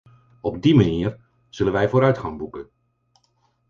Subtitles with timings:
[0.41, 1.19] Op die manier
[1.49, 2.69] zullen wij vooruitgang boeken.